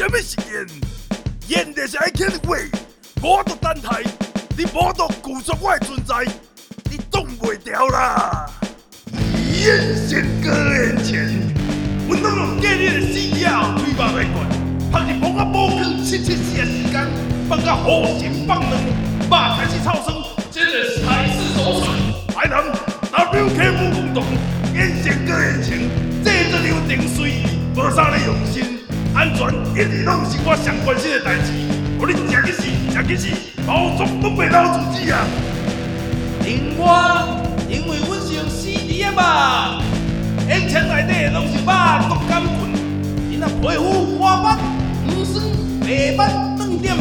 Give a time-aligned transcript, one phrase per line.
[0.00, 0.66] 什么是演？
[1.48, 2.56] 演的是爱看话，
[3.20, 4.02] 我都等待，
[4.56, 6.24] 你无都拒绝我的存在，
[6.90, 8.46] 你挡袂掉啦！
[9.12, 11.28] 演宪哥眼前，
[12.08, 14.48] 我拢用给你的死了，推把来管，
[14.90, 17.06] 怕你帮我无去七七四时间，
[17.46, 18.80] 放个好心放人，
[19.28, 20.16] 把开始超生，
[20.50, 21.92] 今日才是首选，
[22.36, 22.56] 来人
[23.12, 24.24] ，WK 武功洞，
[24.72, 25.78] 演宪哥眼前，
[26.24, 27.44] 这只有定水，
[27.76, 28.80] 无啥哩用心。
[29.12, 31.52] 安全一直拢是我上关心的代志，
[31.98, 32.62] 我你吃去死，
[32.92, 33.26] 吃去死，
[33.66, 35.26] 包装都袂老自己啊！
[36.44, 36.86] 另外，
[37.68, 39.82] 因为阮是用 CDM 嘛，
[40.48, 41.66] 烟枪内底拢是肉
[42.08, 42.50] 毒杆菌，
[43.30, 44.58] 伊若皮肤花斑、
[45.06, 45.44] 黄酸、
[45.80, 46.94] 白斑、嫩点、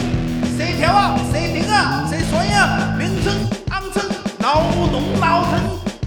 [0.57, 3.33] 细条啊、细条啊、细酸啊、明疮、
[3.69, 4.03] 红疮、
[4.39, 5.61] 老脓老疼，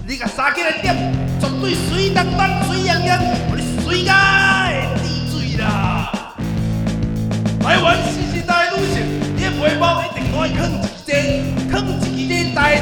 [0.05, 0.95] 你甲三起来点，
[1.39, 4.72] 绝对水当当、水痒痒，我你水解。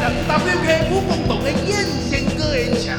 [0.02, 2.98] 个台南 WK 武功洞的艳仙哥烟枪。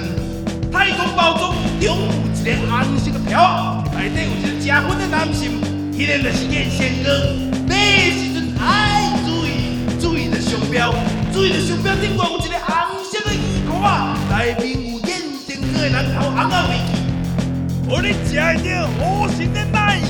[0.70, 5.60] 太空包装中有一个红色的条，内底有一个加分的男性，
[5.92, 7.34] 迄个就是艳仙哥。
[7.66, 9.50] 买的时阵爱注意，
[10.00, 10.94] 注意着商标，
[11.32, 15.10] 注意着商标顶端有一个红色的衣冠，内面有艳
[15.46, 16.68] 仙哥的人头红啊，
[17.88, 20.00] 我你吃一点好心的奶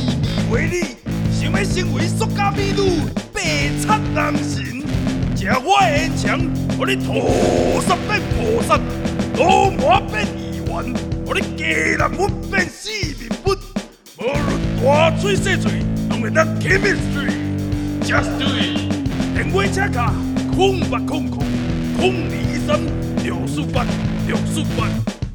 [0.51, 0.85] 味为
[1.33, 3.41] 想要成为塑胶美女，白
[3.83, 4.85] 擦人生，
[5.35, 6.41] 吃我的烟枪，
[6.83, 7.13] 我你土
[7.87, 8.77] 煞变菩萨，
[9.37, 10.93] 罗马变议员，
[11.25, 13.57] 我你鸡人物变四面佛，
[14.19, 15.71] 无论大嘴细嘴，
[16.11, 18.91] 拢会当 chemistry，just do it，
[19.33, 20.13] 电话车卡
[20.57, 21.45] 空八空空，
[21.97, 22.81] 空二三
[23.23, 23.87] 六四八
[24.27, 24.89] 六四八，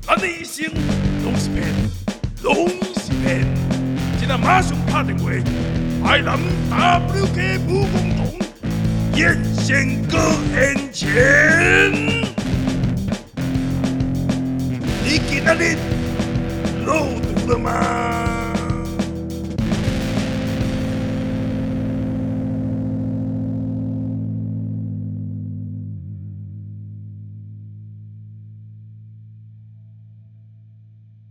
[0.05, 0.65] 咱的一生
[1.23, 1.63] 拢是骗，
[2.43, 3.47] 拢是骗，
[4.19, 5.31] 现在马上打电话。
[6.03, 6.37] 台南
[7.09, 8.35] WK 武功洞，
[9.15, 10.17] 艳仙哥
[10.53, 10.76] 眼
[15.47, 15.79] Regalit,
[16.83, 18.36] Lodo da Mar.